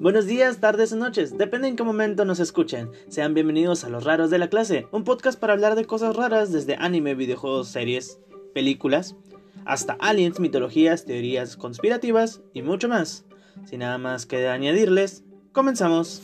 Buenos 0.00 0.26
días, 0.26 0.60
tardes 0.60 0.92
o 0.92 0.96
noches, 0.96 1.36
depende 1.36 1.66
en 1.66 1.74
qué 1.74 1.82
momento 1.82 2.24
nos 2.24 2.38
escuchen. 2.38 2.92
Sean 3.08 3.34
bienvenidos 3.34 3.82
a 3.82 3.88
Los 3.88 4.04
Raros 4.04 4.30
de 4.30 4.38
la 4.38 4.48
Clase, 4.48 4.86
un 4.92 5.02
podcast 5.02 5.40
para 5.40 5.54
hablar 5.54 5.74
de 5.74 5.86
cosas 5.86 6.14
raras 6.14 6.52
desde 6.52 6.76
anime, 6.76 7.16
videojuegos, 7.16 7.66
series, 7.66 8.20
películas, 8.54 9.16
hasta 9.64 9.94
aliens, 9.94 10.38
mitologías, 10.38 11.04
teorías 11.04 11.56
conspirativas 11.56 12.42
y 12.54 12.62
mucho 12.62 12.88
más. 12.88 13.24
Sin 13.64 13.80
nada 13.80 13.98
más 13.98 14.24
que 14.24 14.46
añadirles, 14.46 15.24
comenzamos. 15.50 16.22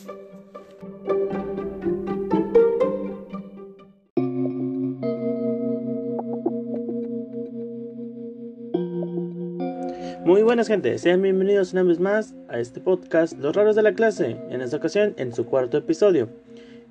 Buenas 10.55 10.69
gente, 10.69 10.97
sean 10.99 11.21
bienvenidos 11.21 11.73
una 11.73 11.83
vez 11.83 11.99
más 11.99 12.33
a 12.49 12.61
este 12.61 12.81
podcast 12.81 13.37
Los 13.41 13.57
Raros 13.57 13.75
de 13.75 13.83
la 13.83 13.93
Clase, 13.93 14.37
en 14.51 14.61
esta 14.61 14.77
ocasión 14.77 15.13
en 15.17 15.35
su 15.35 15.47
cuarto 15.47 15.79
episodio. 15.79 16.29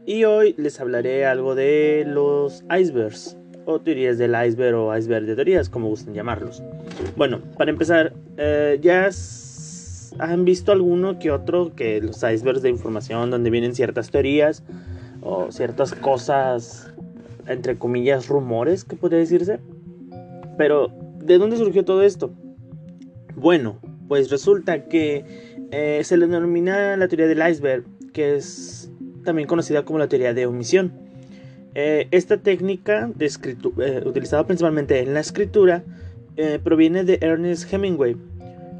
Y 0.05 0.25
hoy 0.25 0.53
les 0.57 0.81
hablaré 0.81 1.25
algo 1.25 1.55
de 1.55 2.03
los 2.05 2.65
icebergs, 2.77 3.37
o 3.63 3.79
teorías 3.79 4.17
del 4.17 4.35
iceberg 4.35 4.75
o 4.75 4.93
iceberg 4.93 5.25
de 5.25 5.35
teorías, 5.35 5.69
como 5.69 5.87
gusten 5.87 6.13
llamarlos. 6.13 6.61
Bueno, 7.15 7.39
para 7.57 7.71
empezar, 7.71 8.11
eh, 8.35 8.79
ya 8.81 9.09
han 10.19 10.43
visto 10.43 10.73
alguno 10.73 11.17
que 11.17 11.31
otro 11.31 11.73
que 11.73 12.01
los 12.01 12.17
icebergs 12.17 12.63
de 12.63 12.69
información 12.69 13.31
donde 13.31 13.49
vienen 13.49 13.75
ciertas 13.75 14.11
teorías 14.11 14.61
o 15.21 15.53
ciertas 15.53 15.93
cosas, 15.93 16.91
entre 17.47 17.77
comillas, 17.77 18.27
rumores, 18.27 18.83
que 18.83 18.97
podría 18.97 19.19
decirse. 19.19 19.61
Pero, 20.57 20.91
¿de 21.19 21.37
dónde 21.37 21.55
surgió 21.55 21.85
todo 21.85 22.03
esto? 22.03 22.33
Bueno, 23.43 23.77
pues 24.07 24.31
resulta 24.31 24.85
que 24.85 25.25
eh, 25.71 25.99
se 26.05 26.15
le 26.15 26.27
denomina 26.27 26.95
la 26.95 27.09
teoría 27.09 27.27
del 27.27 27.45
iceberg, 27.45 27.83
que 28.13 28.37
es 28.37 28.89
también 29.25 29.49
conocida 29.49 29.83
como 29.83 29.99
la 29.99 30.07
teoría 30.07 30.33
de 30.33 30.45
omisión. 30.45 30.93
Eh, 31.75 32.07
esta 32.11 32.37
técnica 32.37 33.11
de 33.13 33.25
eh, 33.25 34.03
utilizada 34.05 34.47
principalmente 34.47 35.01
en 35.01 35.13
la 35.13 35.19
escritura 35.19 35.83
proviene 36.63 37.03
de 37.03 37.19
Ernest 37.19 37.71
Hemingway, 37.71 38.15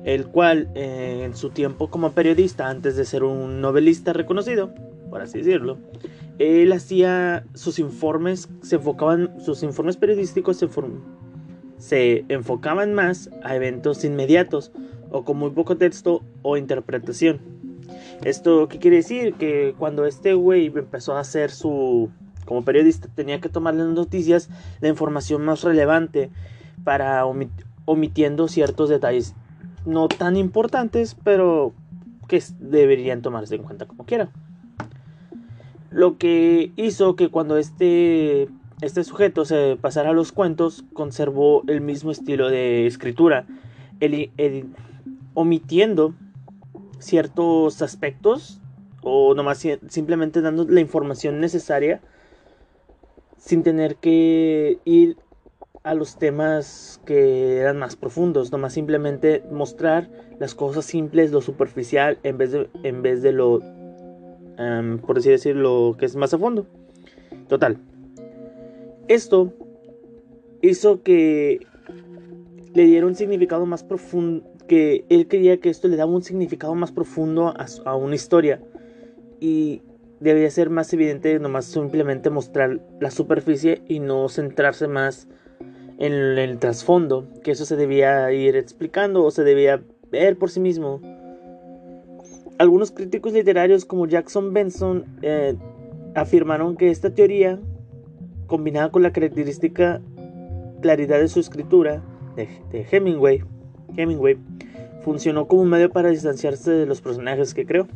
el 0.05 0.27
cual 0.27 0.69
en 0.75 1.35
su 1.35 1.49
tiempo 1.49 1.89
como 1.89 2.13
periodista, 2.13 2.69
antes 2.69 2.95
de 2.95 3.03
ser 3.03 3.23
un 3.25 3.59
novelista 3.59 4.13
reconocido, 4.13 4.73
por 5.09 5.21
así 5.21 5.39
decirlo, 5.39 5.77
él 6.39 6.71
hacía 6.71 7.43
sus 7.53 7.79
informes, 7.79 8.47
se 8.61 8.77
enfocaban, 8.77 9.41
sus 9.41 9.61
informes 9.61 9.97
periodísticos 9.97 10.55
se, 10.55 10.67
se 11.83 12.23
enfocaban 12.29 12.93
más 12.93 13.29
a 13.43 13.57
eventos 13.57 14.05
inmediatos 14.05 14.71
o 15.11 15.25
con 15.25 15.35
muy 15.35 15.49
poco 15.49 15.75
texto 15.75 16.23
o 16.41 16.55
interpretación. 16.55 17.41
¿Esto 18.23 18.69
qué 18.69 18.79
quiere 18.79 18.97
decir? 18.97 19.33
Que 19.33 19.75
cuando 19.77 20.05
este 20.05 20.33
güey 20.33 20.67
empezó 20.67 21.17
a 21.17 21.19
hacer 21.19 21.51
su... 21.51 22.09
como 22.45 22.63
periodista 22.63 23.09
tenía 23.13 23.41
que 23.41 23.49
tomar 23.49 23.75
las 23.75 23.87
noticias 23.87 24.49
la 24.79 24.87
información 24.87 25.43
más 25.43 25.61
relevante 25.61 26.29
para 26.85 27.25
omitiendo 27.83 28.47
ciertos 28.47 28.87
detalles 28.87 29.35
no 29.85 30.07
tan 30.07 30.37
importantes, 30.37 31.17
pero 31.21 31.73
que 32.29 32.41
deberían 32.59 33.21
tomarse 33.21 33.55
en 33.55 33.63
cuenta 33.63 33.87
como 33.87 34.05
quiera. 34.05 34.29
Lo 35.91 36.17
que 36.17 36.71
hizo 36.77 37.17
que 37.17 37.27
cuando 37.27 37.57
este 37.57 38.47
este 38.83 39.03
sujeto 39.03 39.45
se 39.45 39.77
pasara 39.79 40.09
a 40.09 40.13
los 40.13 40.31
cuentos, 40.31 40.83
conservó 40.93 41.63
el 41.67 41.81
mismo 41.81 42.11
estilo 42.11 42.49
de 42.49 42.85
escritura, 42.85 43.45
omitiendo 45.33 46.13
ciertos 46.99 47.81
aspectos 47.81 48.59
o 49.01 49.33
nomás 49.35 49.65
simplemente 49.89 50.41
dando 50.41 50.65
la 50.65 50.79
información 50.81 51.39
necesaria 51.39 52.01
sin 53.37 53.63
tener 53.63 53.97
que 53.97 54.79
ir 54.85 55.17
a 55.83 55.93
los 55.93 56.17
temas 56.17 57.01
que 57.05 57.57
eran 57.57 57.77
más 57.77 57.95
profundos, 57.95 58.51
nomás 58.51 58.73
simplemente 58.73 59.43
mostrar 59.51 60.09
las 60.39 60.55
cosas 60.55 60.85
simples, 60.85 61.31
lo 61.31 61.41
superficial, 61.41 62.19
en 62.23 62.37
vez 62.37 62.51
de, 62.53 62.69
en 62.83 63.01
vez 63.01 63.21
de 63.21 63.33
lo, 63.33 63.59
por 65.05 65.17
así 65.17 65.29
decirlo, 65.29 65.95
que 65.99 66.05
es 66.05 66.15
más 66.15 66.33
a 66.33 66.37
fondo. 66.37 66.65
Total, 67.49 67.77
esto 69.07 69.53
hizo 70.61 71.03
que 71.03 71.59
le 72.73 72.85
diera 72.85 73.05
un 73.05 73.15
significado 73.15 73.65
más 73.65 73.83
profundo, 73.83 74.43
que 74.67 75.05
él 75.09 75.27
creía 75.27 75.57
que 75.57 75.69
esto 75.69 75.87
le 75.87 75.97
daba 75.97 76.11
un 76.11 76.23
significado 76.23 76.73
más 76.75 76.91
profundo 76.91 77.53
a, 77.85 77.95
una 77.95 78.15
historia 78.15 78.61
y 79.39 79.81
debía 80.19 80.49
ser 80.49 80.69
más 80.69 80.93
evidente 80.93 81.37
nomás 81.39 81.65
simplemente 81.65 82.29
mostrar 82.29 82.79
la 82.99 83.11
superficie 83.11 83.81
y 83.87 83.99
no 83.99 84.29
centrarse 84.29 84.87
más 84.87 85.27
en 85.99 86.13
el 86.13 86.57
trasfondo, 86.59 87.27
que 87.43 87.51
eso 87.51 87.65
se 87.65 87.75
debía 87.75 88.31
ir 88.31 88.55
explicando 88.55 89.23
o 89.23 89.31
se 89.31 89.43
debía 89.43 89.83
ver 90.09 90.37
por 90.37 90.49
sí 90.49 90.59
mismo. 90.59 91.01
Algunos 92.57 92.91
críticos 92.91 93.33
literarios 93.33 93.85
como 93.85 94.07
Jackson 94.07 94.53
Benson 94.53 95.05
eh, 95.21 95.55
afirmaron 96.15 96.77
que 96.77 96.89
esta 96.89 97.13
teoría 97.13 97.59
combinada 98.47 98.89
con 98.91 99.03
la 99.03 99.11
característica 99.11 100.01
claridad 100.81 101.19
de 101.19 101.27
su 101.27 101.39
escritura 101.39 102.01
de, 102.35 102.85
Hemingway, 102.91 103.43
Hemingway, 103.95 104.37
funcionó 105.03 105.47
como 105.47 105.61
un 105.63 105.69
medio 105.69 105.89
para 105.89 106.09
distanciarse 106.09 106.71
de 106.71 106.85
los 106.85 107.01
personajes 107.01 107.53
que 107.53 107.65
creó. 107.65 107.87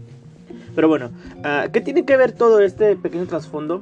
Pero 0.75 0.87
bueno, 0.87 1.11
ah, 1.43 1.67
¿qué 1.71 1.81
tiene 1.81 2.05
que 2.05 2.17
ver 2.17 2.31
todo 2.31 2.61
este 2.61 2.95
pequeño 2.95 3.25
trasfondo? 3.25 3.81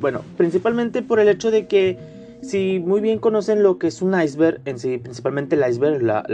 Bueno, 0.00 0.22
principalmente 0.36 1.02
por 1.02 1.18
el 1.20 1.28
hecho 1.28 1.50
de 1.50 1.66
que 1.66 1.98
si 2.40 2.78
muy 2.78 3.00
bien 3.00 3.18
conocen 3.18 3.62
lo 3.62 3.78
que 3.78 3.88
es 3.88 4.00
un 4.02 4.18
iceberg, 4.20 4.60
en 4.64 4.78
sí, 4.78 4.98
principalmente 4.98 5.56
el 5.56 5.68
iceberg, 5.68 6.02
la, 6.02 6.24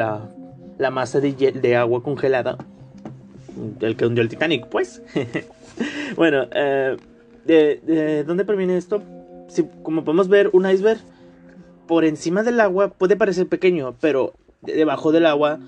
la, 0.78 0.90
masa 0.90 1.20
de, 1.20 1.32
de, 1.32 1.76
agua 1.76 2.02
congelada, 2.02 2.58
el 3.80 3.96
que 3.96 4.06
hundió 4.06 4.22
el 4.22 4.28
Titanic, 4.28 4.66
pues. 4.66 5.02
bueno, 6.16 6.46
eh, 6.54 6.96
¿de, 7.46 7.80
¿de 7.82 8.24
dónde 8.24 8.44
proviene 8.44 8.76
esto? 8.76 9.02
Como 9.82 10.04
podemos 10.04 10.28
ver, 10.28 10.50
un 10.52 10.68
iceberg 10.68 10.98
por 11.86 12.04
encima 12.04 12.42
del 12.42 12.60
agua 12.60 12.90
puede 12.90 13.16
parecer 13.16 13.46
pequeño, 13.46 13.94
pero 14.00 14.32
debajo 14.62 15.12
del 15.12 15.26
agua 15.26 15.58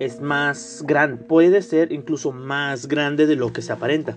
es 0.00 0.20
más 0.20 0.84
grande, 0.86 1.22
puede 1.24 1.62
ser 1.62 1.92
incluso 1.92 2.32
más 2.32 2.88
grande 2.88 3.26
de 3.26 3.36
lo 3.36 3.52
que 3.52 3.62
se 3.62 3.72
aparenta. 3.72 4.16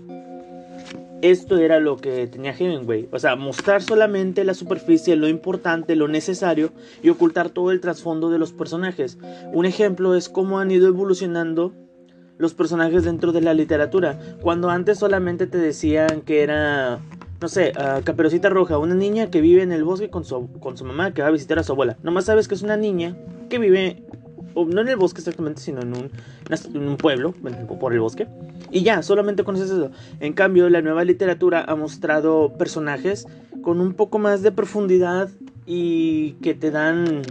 Esto 1.22 1.58
era 1.58 1.81
lo 1.81 1.97
que 1.97 2.28
tenía 2.28 2.56
Hemingway, 2.58 3.09
o 3.12 3.19
sea, 3.19 3.35
mostrar 3.35 3.81
solamente 3.81 4.46
la 4.46 4.53
superficie, 4.53 5.18
lo 5.18 5.28
importante, 5.28 5.97
lo 5.97 6.08
necesario 6.08 6.72
y 7.03 7.09
ocultar 7.09 7.50
todo 7.50 7.72
el 7.72 7.81
trasfondo 7.81 8.29
de 8.29 8.40
los 8.40 8.53
personajes. 8.53 9.18
Un 9.52 9.66
ejemplo 9.66 10.16
es 10.16 10.29
cómo 10.29 10.59
han 10.59 10.72
ido 10.72 10.88
evolucionando 10.88 11.74
los 12.38 12.53
personajes 12.53 13.03
dentro 13.03 13.34
de 13.34 13.41
la 13.41 13.53
literatura, 13.53 14.18
cuando 14.41 14.69
antes 14.69 14.97
solamente 14.97 15.46
te 15.46 15.58
decían 15.58 16.22
que 16.22 16.41
era 16.41 17.02
no 17.42 17.48
sé, 17.48 17.72
a 17.78 18.02
Caperucita 18.02 18.50
Roja, 18.50 18.78
una 18.78 18.96
niña 18.96 19.30
que 19.30 19.42
vive 19.42 19.62
en 19.62 19.72
el 19.72 19.84
bosque 19.84 20.10
con 20.10 20.26
su, 20.26 20.52
con 20.60 20.78
su 20.78 20.84
mamá 20.84 21.14
que 21.14 21.22
va 21.22 21.30
a 21.30 21.32
visitar 21.32 21.58
a 21.60 21.64
su 21.64 21.72
abuela. 21.72 21.98
Nomás 22.04 22.26
sabes 22.26 22.48
que 22.48 22.56
es 22.56 22.62
una 22.62 22.76
niña 22.76 23.16
que 23.50 23.60
vive, 23.60 24.04
no 24.56 24.82
en 24.82 24.88
el 24.88 24.98
bosque 24.98 25.20
exactamente, 25.22 25.62
sino 25.62 25.82
en 25.82 25.96
un, 25.96 26.12
en 26.74 26.88
un 26.88 26.98
pueblo, 26.98 27.34
por 27.80 27.94
el 27.94 28.02
bosque. 28.02 28.28
Y 28.72 28.84
ya, 28.84 29.02
solamente 29.04 29.44
conoces 29.44 29.70
eso. 29.70 29.92
En 30.20 30.34
cambio, 30.34 30.70
la 30.70 30.82
nueva 30.82 31.04
literatura 31.06 31.64
ha 31.66 31.76
mostrado 31.76 32.54
personajes 32.58 33.26
con 33.62 33.80
un 33.80 33.94
poco 33.94 34.20
más 34.20 34.42
de 34.42 34.52
profundidad 34.52 35.30
y 35.66 36.34
que 36.42 36.54
te 36.54 36.72
dan 36.72 37.22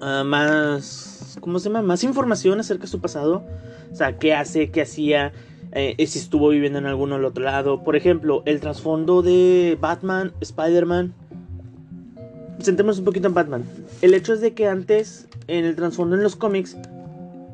ah, 0.00 0.22
más, 0.24 1.38
¿cómo 1.40 1.58
se 1.58 1.68
llama? 1.68 1.82
Más 1.82 2.04
información 2.04 2.60
acerca 2.60 2.82
de 2.82 2.88
su 2.88 3.00
pasado. 3.00 3.44
O 3.90 3.96
sea, 3.96 4.18
qué 4.18 4.34
hace, 4.34 4.70
qué 4.70 4.82
hacía, 4.82 5.32
eh, 5.72 5.94
si 6.06 6.18
estuvo 6.18 6.48
viviendo 6.48 6.78
en 6.78 6.86
algún 6.86 7.12
otro 7.12 7.44
lado. 7.44 7.82
Por 7.84 7.96
ejemplo, 7.96 8.42
el 8.46 8.60
trasfondo 8.60 9.22
de 9.22 9.76
Batman, 9.80 10.32
Spider-Man. 10.40 11.14
Sentémonos 12.60 12.98
un 12.98 13.04
poquito 13.04 13.28
en 13.28 13.34
Batman. 13.34 13.64
El 14.02 14.14
hecho 14.14 14.32
es 14.32 14.40
de 14.40 14.54
que 14.54 14.66
antes, 14.66 15.28
en 15.46 15.64
el 15.64 15.76
trasfondo 15.76 16.16
en 16.16 16.22
los 16.22 16.36
cómics, 16.36 16.76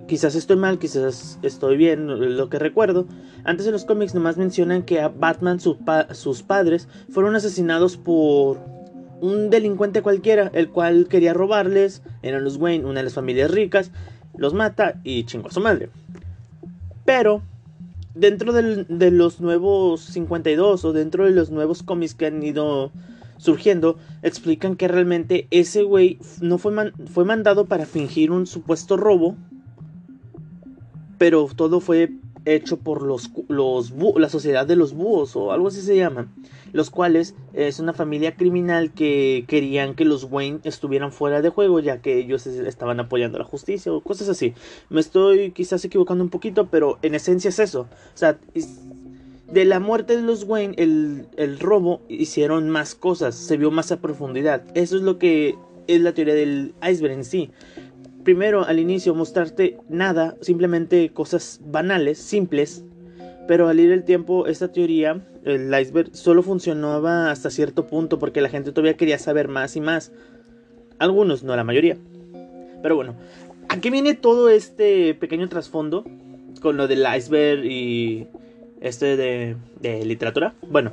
quizás 0.06 0.34
estoy 0.34 0.56
mal, 0.56 0.78
quizás 0.78 1.38
estoy 1.42 1.76
bien, 1.76 2.36
lo 2.36 2.48
que 2.48 2.58
recuerdo. 2.58 3.06
Antes 3.44 3.66
en 3.66 3.72
los 3.72 3.84
cómics 3.84 4.14
nomás 4.14 4.36
mencionan 4.36 4.82
que 4.82 5.00
a 5.00 5.08
Batman, 5.08 5.60
sus 5.60 6.42
padres, 6.42 6.88
fueron 7.10 7.34
asesinados 7.34 7.96
por 7.96 8.58
un 9.20 9.50
delincuente 9.50 10.02
cualquiera, 10.02 10.50
el 10.54 10.70
cual 10.70 11.06
quería 11.08 11.34
robarles. 11.34 12.02
Eran 12.22 12.44
los 12.44 12.56
Wayne, 12.56 12.84
una 12.84 13.00
de 13.00 13.04
las 13.04 13.14
familias 13.14 13.50
ricas. 13.50 13.90
Los 14.36 14.54
mata 14.54 15.00
y 15.04 15.24
chingó 15.24 15.48
a 15.48 15.52
su 15.52 15.60
madre. 15.60 15.90
Pero 17.04 17.42
dentro 18.14 18.52
de 18.52 19.10
los 19.10 19.40
nuevos 19.40 20.00
52 20.00 20.84
o 20.84 20.92
dentro 20.92 21.24
de 21.24 21.32
los 21.32 21.50
nuevos 21.50 21.82
cómics 21.82 22.14
que 22.14 22.26
han 22.26 22.42
ido 22.42 22.92
surgiendo, 23.36 23.98
explican 24.22 24.76
que 24.76 24.88
realmente 24.88 25.48
ese 25.50 25.82
güey 25.82 26.18
no 26.40 26.58
fue, 26.58 26.92
fue 27.12 27.24
mandado 27.24 27.66
para 27.66 27.86
fingir 27.86 28.30
un 28.30 28.46
supuesto 28.46 28.96
robo, 28.96 29.36
pero 31.18 31.48
todo 31.54 31.80
fue 31.80 32.12
hecho 32.44 32.76
por 32.78 33.02
los, 33.02 33.30
los 33.48 33.92
la 34.16 34.28
sociedad 34.28 34.66
de 34.66 34.76
los 34.76 34.92
búhos 34.92 35.34
o 35.36 35.52
algo 35.52 35.68
así 35.68 35.80
se 35.80 35.96
llama, 35.96 36.28
los 36.72 36.90
cuales 36.90 37.34
es 37.52 37.80
una 37.80 37.92
familia 37.92 38.36
criminal 38.36 38.92
que 38.92 39.44
querían 39.48 39.94
que 39.94 40.04
los 40.04 40.24
Wayne 40.24 40.60
estuvieran 40.64 41.12
fuera 41.12 41.40
de 41.42 41.48
juego 41.48 41.80
ya 41.80 42.00
que 42.00 42.18
ellos 42.18 42.46
estaban 42.46 43.00
apoyando 43.00 43.38
la 43.38 43.44
justicia 43.44 43.92
o 43.92 44.00
cosas 44.00 44.28
así. 44.28 44.54
Me 44.90 45.00
estoy 45.00 45.52
quizás 45.52 45.84
equivocando 45.84 46.22
un 46.22 46.30
poquito, 46.30 46.68
pero 46.70 46.98
en 47.02 47.14
esencia 47.14 47.48
es 47.48 47.58
eso. 47.58 47.82
O 47.82 48.16
sea, 48.16 48.38
de 49.50 49.64
la 49.64 49.80
muerte 49.80 50.16
de 50.16 50.22
los 50.22 50.44
Wayne, 50.44 50.74
el, 50.78 51.26
el 51.36 51.58
robo, 51.58 52.02
hicieron 52.08 52.70
más 52.70 52.94
cosas, 52.94 53.34
se 53.34 53.56
vio 53.56 53.70
más 53.70 53.92
a 53.92 54.00
profundidad. 54.00 54.64
Eso 54.74 54.96
es 54.96 55.02
lo 55.02 55.18
que 55.18 55.56
es 55.86 56.00
la 56.00 56.14
teoría 56.14 56.34
del 56.34 56.74
iceberg 56.82 57.12
en 57.12 57.24
sí 57.24 57.50
primero 58.24 58.64
al 58.64 58.80
inicio 58.80 59.14
mostrarte 59.14 59.78
nada, 59.88 60.36
simplemente 60.40 61.10
cosas 61.10 61.60
banales, 61.64 62.18
simples, 62.18 62.84
pero 63.46 63.68
al 63.68 63.78
ir 63.78 63.92
el 63.92 64.04
tiempo 64.04 64.46
esta 64.46 64.72
teoría, 64.72 65.24
el 65.44 65.72
iceberg, 65.78 66.10
solo 66.16 66.42
funcionaba 66.42 67.30
hasta 67.30 67.50
cierto 67.50 67.86
punto 67.86 68.18
porque 68.18 68.40
la 68.40 68.48
gente 68.48 68.72
todavía 68.72 68.96
quería 68.96 69.18
saber 69.18 69.48
más 69.48 69.76
y 69.76 69.80
más. 69.80 70.12
Algunos, 70.98 71.42
no 71.42 71.54
la 71.54 71.64
mayoría. 71.64 71.98
Pero 72.82 72.96
bueno, 72.96 73.14
¿a 73.68 73.80
qué 73.80 73.90
viene 73.90 74.14
todo 74.14 74.48
este 74.48 75.14
pequeño 75.14 75.48
trasfondo 75.48 76.04
con 76.60 76.76
lo 76.76 76.88
del 76.88 77.04
iceberg 77.16 77.64
y 77.64 78.26
este 78.80 79.16
de, 79.16 79.56
de 79.80 80.04
literatura? 80.06 80.54
Bueno, 80.70 80.92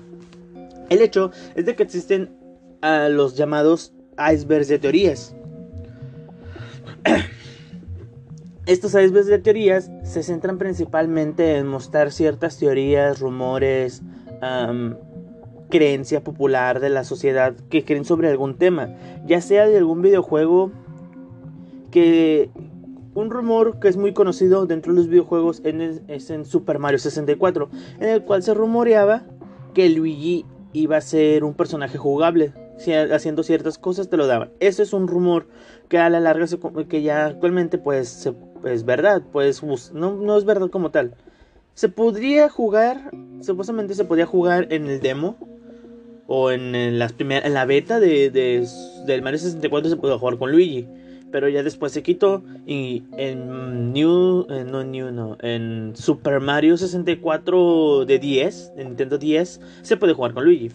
el 0.89 1.01
hecho 1.01 1.31
es 1.55 1.65
de 1.65 1.75
que 1.75 1.83
existen 1.83 2.35
a 2.81 3.07
los 3.07 3.37
llamados 3.37 3.93
icebergs 4.17 4.67
de 4.67 4.79
teorías 4.79 5.35
Estos 8.65 8.91
icebergs 8.93 9.27
de 9.27 9.39
teorías 9.39 9.91
se 10.03 10.23
centran 10.23 10.57
principalmente 10.57 11.57
en 11.57 11.67
mostrar 11.67 12.11
ciertas 12.11 12.57
teorías, 12.57 13.19
rumores, 13.19 14.03
creencia 15.69 16.23
popular 16.23 16.79
de 16.79 16.89
la 16.89 17.03
sociedad 17.03 17.55
que 17.69 17.83
creen 17.83 18.05
sobre 18.05 18.29
algún 18.29 18.57
tema, 18.57 18.95
ya 19.25 19.41
sea 19.41 19.67
de 19.67 19.77
algún 19.77 20.01
videojuego 20.01 20.71
que 21.89 22.51
un 23.15 23.29
rumor 23.29 23.79
que 23.79 23.87
es 23.87 23.97
muy 23.97 24.13
conocido 24.13 24.67
dentro 24.67 24.93
de 24.93 24.99
los 24.99 25.07
videojuegos 25.07 25.61
es 25.65 26.29
en 26.29 26.45
Super 26.45 26.79
Mario 26.79 26.99
64, 26.99 27.69
en 27.99 28.09
el 28.09 28.23
cual 28.23 28.43
se 28.43 28.53
rumoreaba 28.53 29.23
que 29.73 29.89
Luigi 29.89 30.45
iba 30.73 30.97
a 30.97 31.01
ser 31.01 31.43
un 31.43 31.53
personaje 31.53 31.97
jugable 31.97 32.53
haciendo 33.11 33.43
ciertas 33.43 33.77
cosas 33.77 34.09
te 34.09 34.17
lo 34.17 34.27
daban. 34.27 34.51
Eso 34.59 34.83
es 34.83 34.93
un 34.93 35.07
rumor 35.07 35.47
que 35.89 35.97
a 35.97 36.09
la 36.09 36.19
larga 36.19 36.45
que 36.87 37.01
ya 37.01 37.25
actualmente 37.25 37.77
pues 37.77 38.29
es 38.65 38.85
verdad, 38.85 39.21
pues 39.31 39.61
no, 39.93 40.15
no 40.15 40.37
es 40.37 40.45
verdad 40.45 40.69
como 40.69 40.91
tal. 40.91 41.15
Se 41.73 41.89
podría 41.89 42.49
jugar, 42.49 43.11
supuestamente 43.41 43.95
se 43.95 44.05
podía 44.05 44.25
jugar 44.25 44.67
en 44.71 44.87
el 44.87 44.99
demo 44.99 45.37
o 46.27 46.51
en, 46.51 46.99
las 46.99 47.13
primeras 47.13 47.45
en 47.45 47.53
la 47.53 47.65
beta 47.65 47.99
de, 47.99 48.29
de, 48.29 48.67
del 49.05 49.21
Mario 49.21 49.39
64 49.39 49.89
se 49.89 49.97
podía 49.97 50.17
jugar 50.17 50.37
con 50.37 50.51
Luigi, 50.51 50.87
pero 51.31 51.49
ya 51.49 51.63
después 51.63 51.91
se 51.91 52.03
quitó 52.03 52.43
y 52.65 53.03
en 53.17 53.91
New 53.93 54.47
no 54.47 54.83
New 54.83 55.11
no, 55.11 55.37
en 55.41 55.93
Super 55.95 56.39
Mario 56.39 56.77
64 56.77 58.05
de 58.05 58.19
10, 58.19 58.73
en 58.77 58.87
Nintendo 58.87 59.17
10 59.17 59.61
se 59.81 59.97
puede 59.97 60.13
jugar 60.13 60.33
con 60.33 60.45
Luigi. 60.45 60.71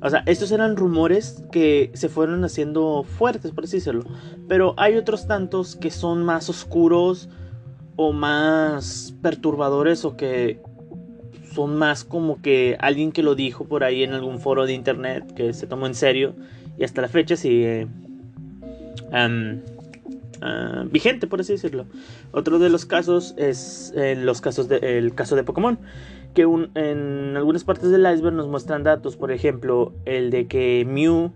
O 0.00 0.10
sea, 0.10 0.22
estos 0.26 0.52
eran 0.52 0.76
rumores 0.76 1.42
que 1.50 1.90
se 1.94 2.08
fueron 2.08 2.44
haciendo 2.44 3.04
fuertes, 3.04 3.52
por 3.52 3.64
así 3.64 3.78
decirlo. 3.78 4.04
Pero 4.46 4.74
hay 4.76 4.96
otros 4.96 5.26
tantos 5.26 5.74
que 5.74 5.90
son 5.90 6.24
más 6.24 6.48
oscuros 6.48 7.28
o 7.96 8.12
más 8.12 9.14
perturbadores 9.22 10.04
o 10.04 10.16
que 10.16 10.60
son 11.52 11.76
más 11.76 12.04
como 12.04 12.40
que 12.40 12.76
alguien 12.78 13.10
que 13.10 13.24
lo 13.24 13.34
dijo 13.34 13.64
por 13.64 13.82
ahí 13.82 14.04
en 14.04 14.12
algún 14.12 14.38
foro 14.38 14.66
de 14.66 14.74
internet 14.74 15.34
que 15.34 15.52
se 15.52 15.66
tomó 15.66 15.88
en 15.88 15.94
serio 15.96 16.36
y 16.78 16.84
hasta 16.84 17.02
la 17.02 17.08
fecha 17.08 17.34
sigue 17.34 17.88
ah, 19.10 20.84
vigente, 20.92 21.26
por 21.26 21.40
así 21.40 21.54
decirlo. 21.54 21.86
Otro 22.30 22.60
de 22.60 22.68
los 22.68 22.86
casos 22.86 23.34
es 23.36 23.92
eh, 23.96 24.14
los 24.14 24.40
casos 24.40 24.68
el 24.70 25.14
caso 25.16 25.34
de 25.34 25.42
Pokémon 25.42 25.80
en 26.42 27.36
algunas 27.36 27.64
partes 27.64 27.90
del 27.90 28.06
iceberg 28.12 28.34
nos 28.34 28.48
muestran 28.48 28.82
datos, 28.82 29.16
por 29.16 29.32
ejemplo, 29.32 29.92
el 30.04 30.30
de 30.30 30.46
que 30.46 30.84
Mew 30.86 31.32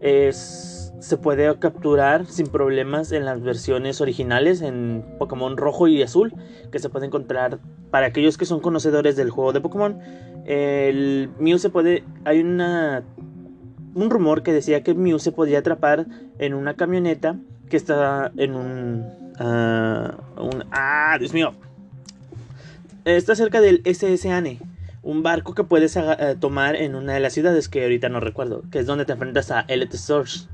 es, 0.00 0.92
se 1.00 1.16
puede 1.16 1.58
capturar 1.58 2.26
sin 2.26 2.46
problemas 2.46 3.12
en 3.12 3.24
las 3.24 3.42
versiones 3.42 4.00
originales 4.00 4.62
en 4.62 5.04
Pokémon 5.18 5.56
rojo 5.56 5.88
y 5.88 6.02
azul, 6.02 6.32
que 6.70 6.78
se 6.78 6.88
puede 6.88 7.06
encontrar 7.06 7.58
para 7.90 8.06
aquellos 8.06 8.36
que 8.38 8.44
son 8.44 8.60
conocedores 8.60 9.16
del 9.16 9.30
juego 9.30 9.52
de 9.52 9.60
Pokémon. 9.60 9.98
El 10.44 11.30
Mew 11.38 11.58
se 11.58 11.70
puede, 11.70 12.04
hay 12.24 12.40
una 12.40 13.04
un 13.96 14.10
rumor 14.10 14.42
que 14.42 14.52
decía 14.52 14.82
que 14.82 14.94
Mew 14.94 15.18
se 15.18 15.32
podía 15.32 15.60
atrapar 15.60 16.06
en 16.38 16.52
una 16.52 16.74
camioneta 16.74 17.36
que 17.70 17.78
está 17.78 18.30
en 18.36 18.54
un, 18.54 19.06
uh, 19.40 20.42
un 20.42 20.64
ah, 20.70 21.16
Dios 21.18 21.32
mío, 21.32 21.54
está 23.14 23.36
cerca 23.36 23.60
del 23.60 23.82
SSN, 23.84 24.58
un 25.02 25.22
barco 25.22 25.54
que 25.54 25.64
puedes 25.64 25.96
eh, 25.96 26.36
tomar 26.40 26.74
en 26.74 26.96
una 26.96 27.14
de 27.14 27.20
las 27.20 27.32
ciudades 27.32 27.68
que 27.68 27.82
ahorita 27.84 28.08
no 28.08 28.18
recuerdo, 28.18 28.64
que 28.70 28.80
es 28.80 28.86
donde 28.86 29.04
te 29.04 29.12
enfrentas 29.12 29.50
a 29.52 29.60
Elite 29.68 29.96
Source. 29.96 30.48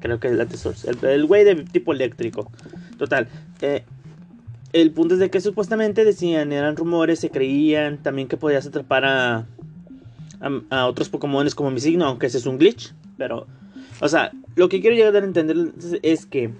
Creo 0.00 0.20
que 0.20 0.28
es 0.28 0.34
Elite 0.34 0.56
Source, 0.56 0.88
el 0.90 1.26
güey 1.26 1.44
de 1.44 1.56
tipo 1.64 1.92
eléctrico. 1.92 2.50
Total. 2.98 3.28
Eh, 3.62 3.84
el 4.74 4.90
punto 4.90 5.14
es 5.14 5.20
de 5.20 5.30
que 5.30 5.40
supuestamente 5.40 6.04
decían, 6.04 6.52
eran 6.52 6.76
rumores, 6.76 7.20
se 7.20 7.30
creían 7.30 8.02
también 8.02 8.28
que 8.28 8.36
podías 8.36 8.66
atrapar 8.66 9.04
a, 9.04 9.46
a, 10.68 10.86
otros 10.86 11.08
Pokémon 11.08 11.48
como 11.50 11.70
mi 11.70 11.80
signo, 11.80 12.04
aunque 12.04 12.26
ese 12.26 12.38
es 12.38 12.46
un 12.46 12.58
glitch. 12.58 12.92
Pero, 13.16 13.46
o 14.00 14.08
sea, 14.08 14.32
lo 14.56 14.68
que 14.68 14.80
quiero 14.80 14.96
llegar 14.96 15.14
a 15.14 15.24
entender 15.24 15.72
es 16.02 16.26
que 16.26 16.50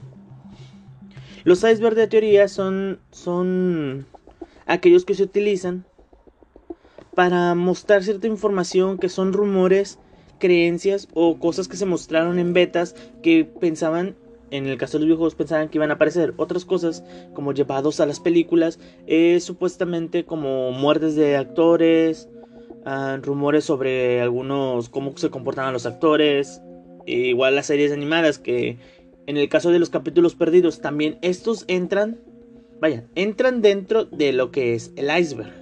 los 1.42 1.58
icebergs 1.58 1.96
de 1.96 2.06
teoría 2.06 2.48
son, 2.48 2.98
son 3.10 4.06
aquellos 4.66 5.04
que 5.04 5.14
se 5.14 5.22
utilizan 5.22 5.84
para 7.14 7.54
mostrar 7.54 8.02
cierta 8.02 8.26
información 8.26 8.98
que 8.98 9.08
son 9.08 9.32
rumores, 9.32 9.98
creencias 10.38 11.08
o 11.14 11.38
cosas 11.38 11.68
que 11.68 11.76
se 11.76 11.86
mostraron 11.86 12.38
en 12.38 12.52
betas 12.52 12.94
que 13.22 13.44
pensaban, 13.44 14.16
en 14.50 14.66
el 14.66 14.78
caso 14.78 14.98
de 14.98 15.00
los 15.00 15.06
videojuegos, 15.06 15.34
pensaban 15.34 15.68
que 15.68 15.78
iban 15.78 15.90
a 15.90 15.94
aparecer. 15.94 16.34
Otras 16.36 16.64
cosas, 16.64 17.04
como 17.34 17.52
llevados 17.52 18.00
a 18.00 18.06
las 18.06 18.20
películas, 18.20 18.78
es 19.06 19.44
supuestamente 19.44 20.24
como 20.24 20.72
muertes 20.72 21.14
de 21.14 21.36
actores, 21.36 22.28
ah, 22.84 23.18
rumores 23.22 23.64
sobre 23.64 24.20
algunos, 24.20 24.88
cómo 24.88 25.16
se 25.16 25.30
comportaban 25.30 25.72
los 25.72 25.86
actores, 25.86 26.60
e 27.06 27.28
igual 27.28 27.54
las 27.54 27.66
series 27.66 27.92
animadas 27.92 28.38
que 28.38 28.78
en 29.26 29.36
el 29.36 29.48
caso 29.48 29.70
de 29.70 29.78
los 29.78 29.90
capítulos 29.90 30.34
perdidos 30.34 30.80
también 30.80 31.18
estos 31.22 31.64
entran 31.68 32.18
vaya, 32.80 33.04
entran 33.14 33.62
dentro 33.62 34.04
de 34.04 34.32
lo 34.32 34.50
que 34.50 34.74
es 34.74 34.92
el 34.96 35.10
iceberg. 35.16 35.52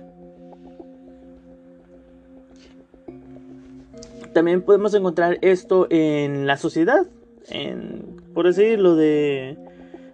También 4.32 4.62
podemos 4.62 4.94
encontrar 4.94 5.38
esto 5.42 5.86
en 5.90 6.46
la 6.46 6.56
sociedad, 6.56 7.06
en, 7.50 8.16
por 8.34 8.46
decirlo 8.46 8.96
de... 8.96 9.58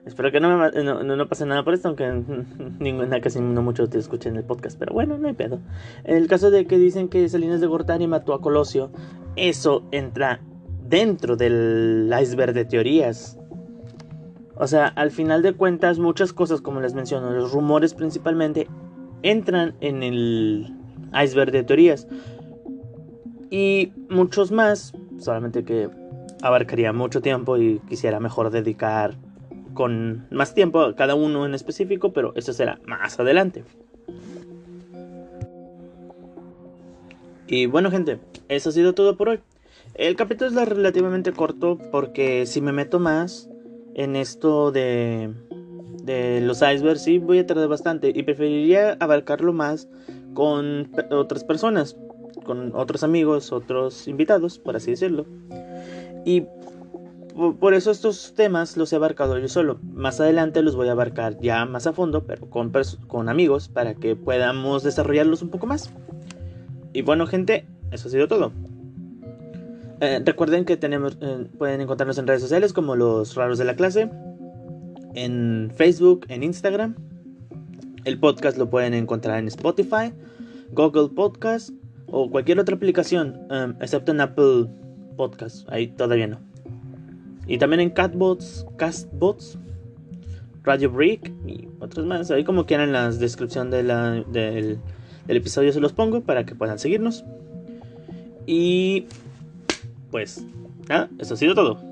Espero 0.04 0.32
que 0.32 0.40
no, 0.40 0.58
me, 0.58 0.82
no, 0.82 1.28
pase 1.28 1.44
nada 1.44 1.62
por 1.64 1.74
esto, 1.74 1.88
aunque 1.88 2.10
ninguna, 2.78 3.20
casi 3.20 3.40
no 3.40 3.62
mucho 3.62 3.88
te 3.88 3.98
escuchen 3.98 4.32
en 4.32 4.38
el 4.38 4.44
podcast, 4.44 4.78
pero 4.78 4.94
bueno, 4.94 5.18
no 5.18 5.28
hay 5.28 5.34
pedo. 5.34 5.60
En 6.04 6.16
el 6.16 6.28
caso 6.28 6.50
de 6.50 6.66
que 6.66 6.78
dicen 6.78 7.08
que 7.08 7.28
Salinas 7.28 7.60
de 7.60 7.66
Gortari 7.66 8.06
mató 8.06 8.32
a 8.32 8.40
Colosio, 8.40 8.90
eso 9.36 9.84
entra 9.92 10.40
dentro 10.88 11.36
del 11.36 12.10
iceberg 12.18 12.54
de 12.54 12.64
teorías 12.64 13.37
o 14.58 14.66
sea, 14.66 14.88
al 14.88 15.10
final 15.10 15.42
de 15.42 15.52
cuentas, 15.52 15.98
muchas 15.98 16.32
cosas, 16.32 16.60
como 16.60 16.80
les 16.80 16.94
menciono, 16.94 17.30
los 17.30 17.52
rumores 17.52 17.94
principalmente, 17.94 18.66
entran 19.22 19.74
en 19.80 20.02
el 20.02 20.74
iceberg 21.12 21.52
de 21.52 21.62
teorías. 21.62 22.08
Y 23.50 23.92
muchos 24.10 24.50
más, 24.50 24.92
solamente 25.18 25.64
que 25.64 25.88
abarcaría 26.42 26.92
mucho 26.92 27.20
tiempo 27.20 27.56
y 27.56 27.80
quisiera 27.88 28.18
mejor 28.20 28.50
dedicar 28.50 29.14
con 29.74 30.26
más 30.30 30.54
tiempo 30.54 30.80
a 30.80 30.96
cada 30.96 31.14
uno 31.14 31.46
en 31.46 31.54
específico, 31.54 32.12
pero 32.12 32.32
eso 32.34 32.52
será 32.52 32.80
más 32.84 33.18
adelante. 33.20 33.64
Y 37.46 37.66
bueno 37.66 37.90
gente, 37.90 38.18
eso 38.48 38.70
ha 38.70 38.72
sido 38.72 38.92
todo 38.92 39.16
por 39.16 39.28
hoy. 39.28 39.40
El 39.94 40.16
capítulo 40.16 40.50
es 40.60 40.68
relativamente 40.68 41.32
corto 41.32 41.78
porque 41.90 42.44
si 42.44 42.60
me 42.60 42.72
meto 42.72 42.98
más 42.98 43.48
en 43.98 44.14
esto 44.14 44.70
de, 44.70 45.34
los 46.40 46.62
icebergs, 46.62 47.02
sí 47.02 47.18
voy 47.18 47.40
a 47.40 47.46
tardar 47.46 47.68
bastante 47.68 48.12
y 48.14 48.22
preferiría 48.22 48.96
abarcarlo 49.00 49.52
más 49.52 49.88
con 50.34 50.88
otras 51.10 51.42
personas, 51.42 51.96
con 52.44 52.74
otros 52.76 53.02
amigos, 53.02 53.50
otros 53.50 54.06
invitados, 54.06 54.60
por 54.60 54.76
así 54.76 54.92
decirlo. 54.92 55.26
Y 56.24 56.44
por 57.58 57.74
eso 57.74 57.90
estos 57.90 58.34
temas 58.34 58.76
los 58.76 58.92
he 58.92 58.96
abarcado 58.96 59.36
yo 59.36 59.48
solo. 59.48 59.80
Más 59.82 60.20
adelante 60.20 60.62
los 60.62 60.76
voy 60.76 60.88
a 60.88 60.92
abarcar 60.92 61.36
ya 61.40 61.64
más 61.64 61.88
a 61.88 61.92
fondo, 61.92 62.24
pero 62.24 62.48
con, 62.48 62.72
con 63.08 63.28
amigos, 63.28 63.68
para 63.68 63.94
que 63.94 64.14
podamos 64.14 64.84
desarrollarlos 64.84 65.42
un 65.42 65.50
poco 65.50 65.66
más. 65.66 65.92
Y 66.92 67.02
bueno, 67.02 67.26
gente, 67.26 67.66
eso 67.90 68.06
ha 68.06 68.10
sido 68.12 68.28
todo. 68.28 68.52
Eh, 70.00 70.22
recuerden 70.24 70.64
que 70.64 70.76
tenemos, 70.76 71.18
eh, 71.20 71.46
pueden 71.58 71.80
encontrarnos 71.80 72.18
en 72.18 72.26
redes 72.26 72.42
sociales 72.42 72.72
como 72.72 72.94
los 72.94 73.34
raros 73.34 73.58
de 73.58 73.64
la 73.64 73.74
clase, 73.74 74.08
en 75.14 75.72
Facebook, 75.74 76.26
en 76.28 76.44
Instagram. 76.44 76.94
El 78.04 78.20
podcast 78.20 78.56
lo 78.58 78.70
pueden 78.70 78.94
encontrar 78.94 79.40
en 79.40 79.48
Spotify, 79.48 80.12
Google 80.70 81.08
Podcast 81.14 81.70
o 82.06 82.30
cualquier 82.30 82.60
otra 82.60 82.76
aplicación, 82.76 83.40
um, 83.50 83.74
excepto 83.80 84.12
en 84.12 84.20
Apple 84.20 84.66
Podcast. 85.16 85.68
Ahí 85.68 85.88
todavía 85.88 86.28
no. 86.28 86.38
Y 87.48 87.58
también 87.58 87.80
en 87.80 87.90
Catbots, 87.90 88.66
Castbots, 88.76 89.58
Radio 90.62 90.90
Break 90.92 91.32
y 91.46 91.66
otros 91.80 92.06
más. 92.06 92.30
Ahí 92.30 92.44
como 92.44 92.66
quieran 92.66 92.88
en 92.88 92.92
la 92.92 93.10
descripción 93.10 93.70
del, 93.70 93.88
del 94.30 94.78
episodio 95.26 95.72
se 95.72 95.80
los 95.80 95.92
pongo 95.92 96.20
para 96.20 96.46
que 96.46 96.54
puedan 96.54 96.78
seguirnos. 96.78 97.24
Y 98.46 99.06
pues 100.10 100.44
nada, 100.88 101.08
eso 101.18 101.34
ha 101.34 101.36
sido 101.36 101.54
todo. 101.54 101.88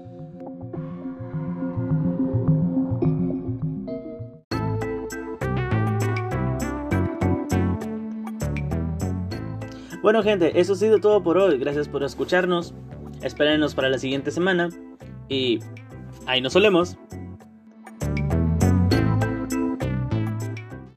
Bueno 10.02 10.22
gente, 10.22 10.60
eso 10.60 10.74
ha 10.74 10.76
sido 10.76 11.00
todo 11.00 11.20
por 11.20 11.36
hoy. 11.36 11.58
Gracias 11.58 11.88
por 11.88 12.04
escucharnos. 12.04 12.72
Espérenos 13.22 13.74
para 13.74 13.88
la 13.88 13.98
siguiente 13.98 14.30
semana. 14.30 14.68
Y 15.28 15.58
ahí 16.26 16.40
nos 16.40 16.52
solemos. 16.52 16.96